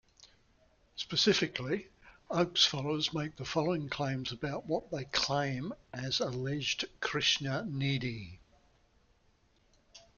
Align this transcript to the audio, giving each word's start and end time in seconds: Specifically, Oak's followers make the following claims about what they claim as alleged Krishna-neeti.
Specifically, 0.95 1.85
Oak's 2.31 2.65
followers 2.65 3.13
make 3.13 3.35
the 3.35 3.45
following 3.45 3.87
claims 3.87 4.31
about 4.31 4.65
what 4.65 4.89
they 4.89 5.03
claim 5.05 5.73
as 5.93 6.19
alleged 6.19 6.85
Krishna-neeti. 7.01 8.39